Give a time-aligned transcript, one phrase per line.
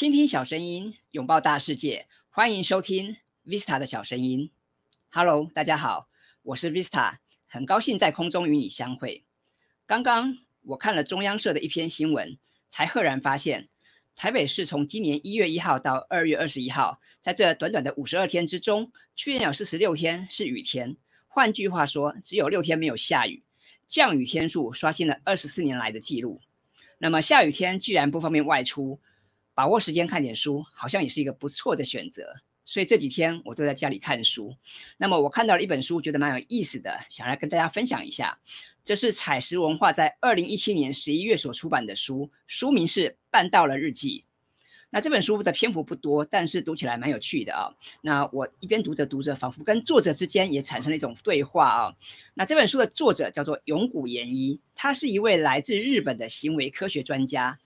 [0.00, 4.50] 倾听小声音，拥抱大世界，欢迎收听 Vista 的小声音。
[5.10, 6.08] Hello，大家好，
[6.40, 9.26] 我是 Vista，很高兴在空中与你相会。
[9.84, 12.38] 刚刚我看了中央社的一篇新闻，
[12.70, 13.68] 才赫然发现，
[14.16, 20.96] 台北市从今年一月一号到二月二十一号，在这短短的五十二天之中，去年有四十六天是雨天，
[21.28, 23.42] 换句话说，只有六天没有下雨，
[23.86, 26.40] 降雨天数刷新了二十四年来的记录。
[26.96, 28.98] 那么下雨天既然不方便外出，
[29.60, 32.34] 把握时间看点书，好像也是一个不错的选择。
[32.64, 34.56] 所以这几天我都在家里看书。
[34.96, 38.38] 那么我看到了一本书，觉得蛮有意思的，想来跟大家分享一下。
[38.82, 44.24] 这是彩石文化在二零一七年十一月所出版的书，书名是《办到了日记》。
[44.88, 47.68] 那这本书的篇幅不多，但是读起来蛮有趣的啊。
[48.00, 51.94] 那我一边读着读着，仿佛跟作者之间也产生了一种对话啊。
[52.32, 57.58] 那这本书的作者叫做永谷研一，他是一位来自日本的行为科学专家。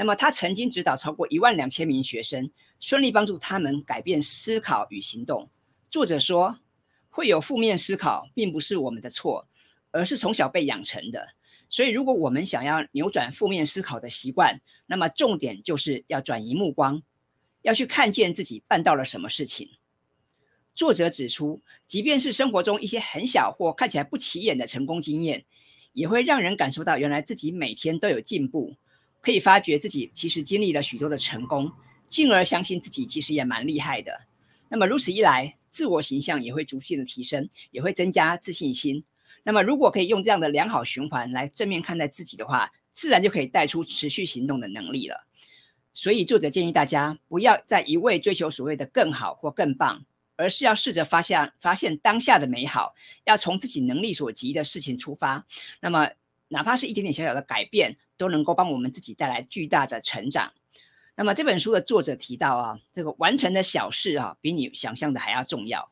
[0.00, 2.48] 那么他曾经指导超过一万两千名学生，
[2.78, 5.50] 顺利帮助他们改变思考与行动。
[5.90, 6.56] 作者说，
[7.08, 9.48] 会有负面思考，并不是我们的错，
[9.90, 11.30] 而是从小被养成的。
[11.68, 17.02] 所以，如果我们想要扭转负面思考的习惯，那么重点就是要转移目光，
[17.62, 19.68] 要去看见自己办到了什么事情。
[20.76, 25.44] 作者指出，即便是生活中一些很小或看起来不起眼的成功经验，
[25.92, 28.76] 也会让人感受到原来自己每天都有进步。
[29.28, 31.70] 可以发觉自己其实经历了许多的成功，
[32.08, 34.22] 进而相信自己其实也蛮厉害的。
[34.70, 39.04] 那么如此一来，自我形象也会逐渐的提升，也会增加自信心。
[39.42, 45.26] 那么如果可以用这样的良好循环来正面看待自己的话，自然就可以带出持续行动的能力了。
[45.92, 50.06] 所以作者建议大家不要再一味追求所谓的更好或更棒，
[50.36, 55.46] 而是要试着发现发现当下的美好，要从自己能力所及的事情出发。
[55.82, 56.08] 那么。
[56.48, 60.52] 哪怕是一点点小小的改变，都能够帮我们自己带来巨大的成长。
[61.14, 65.90] 那么这本书的作者提到啊，这个完成的小事啊，比你想象的还要重要。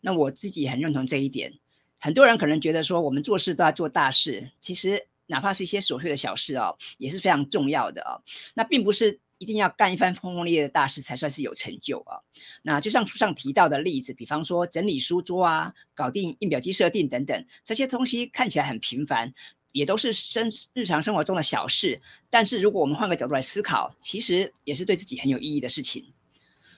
[0.00, 1.54] 那我自己很认同这一点。
[2.00, 8.20] 很多人可能觉得说，我们做事都要做大事，其实哪怕是一些琐碎的小事哦，也是非常重要的哦。
[8.52, 12.20] 那并不是一定要干一番轰轰烈烈的大事才算是有成就啊。
[12.60, 19.32] 那就像书上提到的例子，比方说整理书桌啊，搞定印表机设定等等，这些东西看起来很平凡。
[19.74, 26.14] 也都是生日常生活中的小事，但是如果我们换个角度来思考，其实也是对自己很有意义的事情。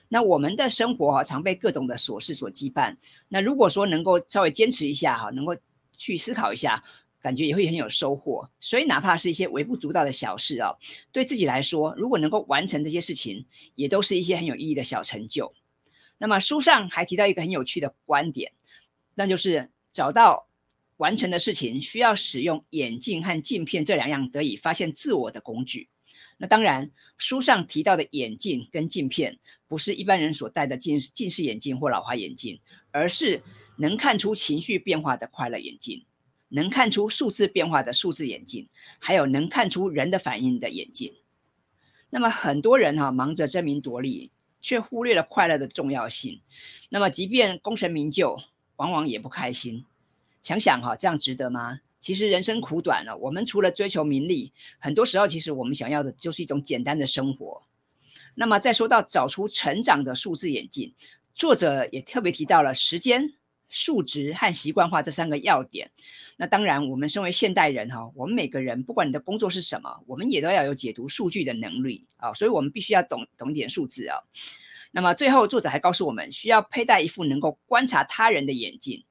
[0.09, 2.97] 那我们的生活哈，常被各种的琐事所羁绊。
[3.29, 5.55] 那如果说能够稍微坚持一下哈，能够
[5.95, 6.83] 去思考一下，
[7.21, 8.49] 感觉也会很有收获。
[8.59, 10.73] 所以哪怕是一些微不足道的小事啊，
[11.11, 15.53] 对自己来说，如果能够完成这些事情，也都是一些很有意义的小成就。
[16.17, 18.53] 那么书上还提到一个很有趣的观点，
[19.13, 20.46] 那就是找到。
[20.97, 25.89] 完成的事情需要使用眼镜和镜片这两样得以发现自我的工具。
[26.39, 32.59] 那当然，书上提到的眼镜跟镜片，不是一般人所戴的近近视眼镜或老花眼镜，
[32.91, 33.41] 而是
[33.77, 36.05] 能看出情绪变化的快乐眼镜，
[36.49, 38.67] 能看出数字变化的数字眼镜，
[38.99, 41.11] 还有能看出人的反应的眼镜。
[42.11, 44.31] 那么很多人哈忙着争名夺利，
[44.61, 46.39] 却忽略了快乐的重要性。
[46.89, 48.37] 那么即便功成名就，
[48.75, 49.85] 往往也不开心。
[50.47, 51.81] 想想哈，这样值得吗？
[51.99, 57.63] 其实人生苦短了，我们除了追求名利，很多时候其实我们想要的就是一种简单的生活。
[58.33, 60.93] 那么再说到找出成长的数字眼镜，
[61.33, 63.33] 作者也特别提到了时间、
[63.67, 65.91] 数值和习惯化这三个要点。
[66.37, 74.15] 那当然，我们身为现代人哈，我们每个人不管你的工作是什么，我们也都要有解读数据的能力啊，所以我们必须要懂懂一点数字啊。
[74.91, 79.03] 那么最后，作者还告诉我们，需要佩戴一副能够观察他人的眼镜。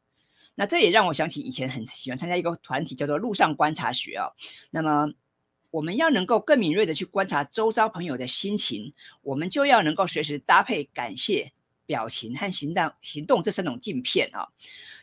[0.56, 4.34] 那这也让我想起以前很喜欢参加一个团体，叫做路上观察学哦。
[4.70, 5.12] 那么
[5.70, 11.52] 我们要能够更敏锐的去观察周遭朋友的心情，我们就要能够随时搭配感谢。
[11.88, 14.48] 表情和行动行动这三种镜片啊，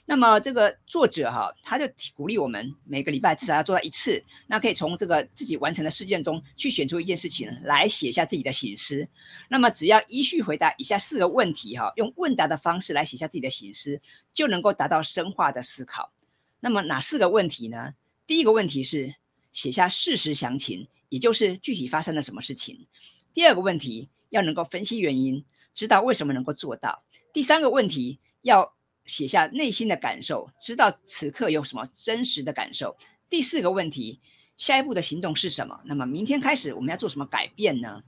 [0.06, 9.08] 那么这个作者哈，他就鼓励我们每个礼拜至少要做到一次，那可以从这个自己完成的事件中去选出一件事情来写下自己的醒思。
[9.50, 14.02] 那么只要依序回答以下四个问题哈，用问答的方式来写下自己的醒思，
[14.34, 16.12] 就能够达到深化的思考。
[16.60, 17.94] 那么哪四个问题呢？
[18.28, 19.16] 第一个问题是
[19.52, 22.88] 写下事实详情，也就是具体发生了什么事情。
[23.34, 25.44] 第二个问题要能够分析原因。
[25.76, 27.04] 知道为什么能够做到？
[27.34, 32.96] 第三个问题要写下内心的感受，知道此刻有什么真实的感受。
[33.30, 34.20] 第四个问题，
[34.58, 35.82] 下一步的行动是什么？
[35.86, 38.04] 那么明天开始我们要做什么改变呢？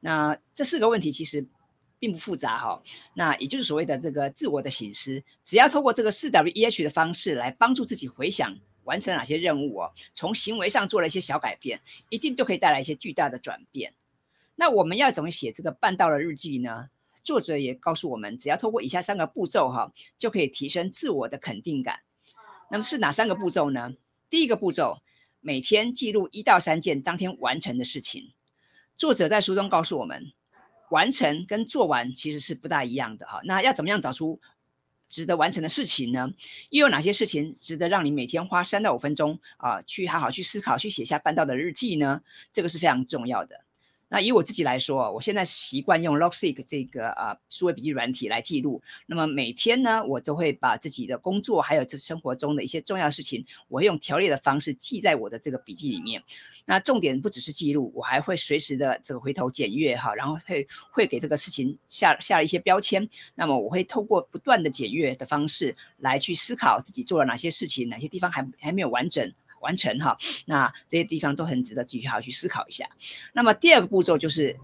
[0.00, 1.46] 那这四个问题其实
[1.98, 2.82] 并不复杂哈。
[3.14, 13.92] 那也就是所谓的这个自我的醒思，只要透过这个四 W E H 的方式来帮助自己回想完成哪些任务哦，从行为上做了一些小改变，一定都可以带来一些巨大的转变。
[14.56, 16.88] 那我们要怎么写这个半道的日记呢？
[17.22, 22.00] 作者也告诉我们，只要透过以下三个步骤哈，就可以提升自我的肯定感。
[22.70, 23.94] 那么是哪三个步骤呢？
[24.28, 24.98] 第一个步骤，
[25.40, 28.32] 每天记录一到三件当天完成的事情。
[28.96, 30.32] 作者在书中告诉我们，
[30.90, 33.40] 完成跟做完其实是不大一样的哈。
[33.44, 34.40] 那要怎么样找出
[35.08, 36.32] 值得完成的事情呢？
[36.68, 42.22] 又有哪些事情值得让你每天花三到五分钟啊，去好好去思考，去写下办到的日记呢？
[42.52, 43.64] 这个是非常重要的。
[44.12, 48.82] 那以我自己来说，我现在习惯用 Logseek 这个呃数位笔记软体来记录。
[49.06, 56.20] 那么每天呢，我都会把自己的工作还有这生活中的一些重要事情，我会用条列的方式记在我的这个笔记里面。
[56.66, 63.08] 那重点不只是记录，我还会随时的这个回头检阅哈，然后会会给这个事情下下了一些标签。
[63.36, 69.32] 那么我会透过不断的检阅的方式来去思考自己做了哪些事情，哪些地方还还没有完整。
[69.60, 70.16] 完成哈，
[70.46, 72.88] 那这些地方都很值得继续好好去思考一下。
[73.32, 74.58] 那么第二个步骤就是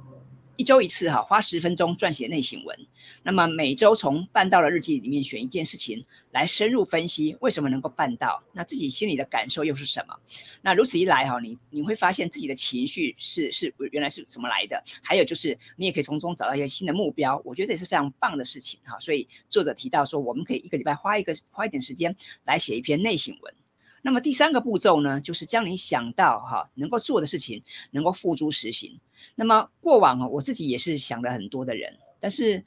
[0.57, 2.87] 一周一次哈，花十分钟撰写内省文。
[3.23, 6.03] 那么每周从办到的日记里面选一件事情
[6.33, 10.17] 来深入分析为什么能够办到，那自己心里的感受又是什么？
[10.63, 14.83] 那如此一来哈，你你会发现自己的情绪是是原来是怎么来的？
[15.03, 18.99] 还有就是你也可以从中找到一些新的目标，我觉得也是非常棒的事情哈。
[18.99, 23.55] 所以作者提到说，我们可以一个礼拜花一个花一点时间来写一篇内省文。
[24.03, 28.99] 那么第三个步骤呢，就是将你想到哈能够做的事情能够付诸实行。
[29.35, 32.65] 那么过往啊，我自己也是想了很多的人，但是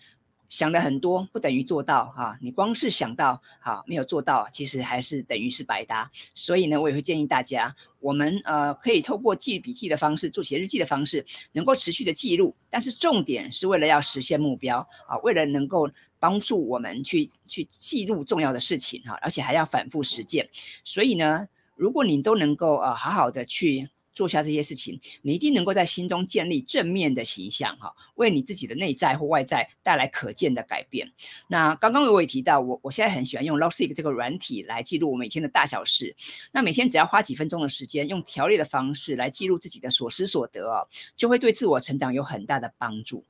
[0.49, 2.37] 想了很多不等于做到哈。
[2.41, 6.11] 你光是想到哈没有做到，其实还是等于是白搭。
[6.35, 12.53] 所以呢，我也会建议大家，我们呃可以透过记笔记的方式，做写日记的方式，能够持续的记录。
[12.69, 15.89] 但是重点是为了要实现目标啊，为了能够。
[16.19, 20.49] 帮助我们去去记录重要的事情哈，而且还要反复实践。
[20.83, 31.09] 所以呢，如果你都能够呃好好的去做下这些事情，你一定能够在心中建立正面的形象哈，为你自己的内在或外在带来可见的改变。
[31.47, 36.13] 那刚刚我也提到，我我现在很喜欢用 Logseek 这个软体来记录我每天的大小事。
[36.51, 43.23] 那每天只要花几分钟的时间，用条列的方式来记录自己的所思所得哦，就会对自我成长有很大的帮助。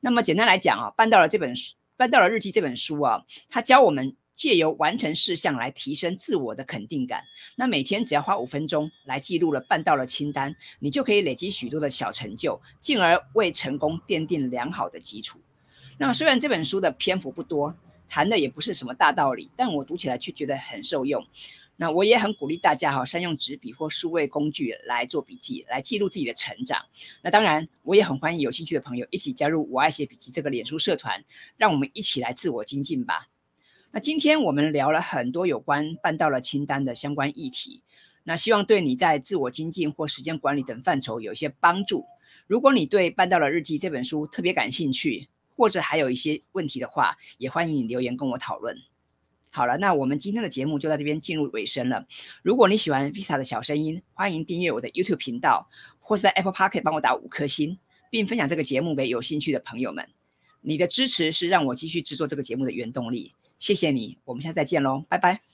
[0.00, 1.74] 那么简单来讲啊，办到了这本书。
[2.00, 7.24] 《办到了日记》这本书啊，它教我们借由完成事项来提升自我的肯定感。
[7.56, 15.38] 那每天只要花五分钟来记录了办到了清单，你就可以累积许多的小成就，进而为成功奠定良好的基础。
[15.98, 17.76] 那么虽然这本书的篇幅不多，
[18.08, 21.22] 谈的也不是什么大道理，但我读起来却觉得很受用。
[21.80, 26.84] 那我也很鼓励大家哈，善用纸笔或数位工具来做笔记，来记录自己的成长。
[27.22, 31.24] 那当然，我也很欢迎有兴趣的朋友一起加入“我爱写笔记”这个脸书社团，
[31.56, 33.28] 让我们一起来自我精进吧。
[33.92, 37.82] 那今天我们聊了很多有关办到了清单的相关议题，
[38.24, 42.04] 那希望对你在自我精进或时间管理等范畴有一些帮助。
[42.46, 48.76] 如果你对《办到了日记》这本书特别感兴趣，或者还有一些问题的话，也欢迎你留言跟我讨论。
[49.50, 52.06] 好了，那我们今天的节目就在这边进入尾声了。
[52.42, 55.68] 如果你喜欢 Visa 的小声音，欢迎订阅我的 YouTube 频道，
[55.98, 57.78] 或是在 Apple Park 帮我打五颗星，
[58.10, 60.08] 并分享这个节目给有兴趣的朋友们。
[60.60, 63.34] 你的支持是让我继续制作这个节目的原动力。
[63.58, 65.49] 谢谢你，我们下次再见喽，拜拜。